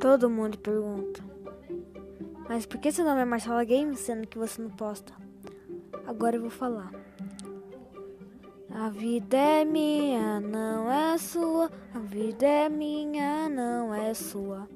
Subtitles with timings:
[0.00, 1.24] Todo mundo pergunta.
[2.48, 5.12] Mas por que seu nome é Marcela Games, sendo que você não posta?
[6.06, 6.92] Agora eu vou falar.
[8.70, 11.70] A vida é minha, não é sua.
[11.94, 14.68] A vida é minha, não é sua.